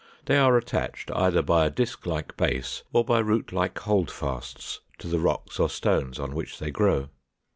[0.25, 5.07] They are attached either by a disk like base or by root like holdfasts to
[5.07, 7.09] the rocks or stones on which they grow.